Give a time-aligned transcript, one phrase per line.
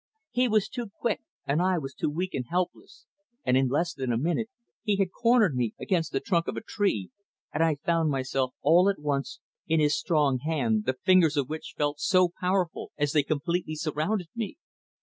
[0.31, 3.05] He was too quick, and I was too weak and helpless,
[3.45, 4.49] and in less than a minute
[4.81, 7.11] he had "cornered me" against the trunk of a tree,
[7.53, 11.75] and I found myself all at once in his strong hand, the fingers of which
[11.77, 14.57] felt so powerful as they completely surrounded me.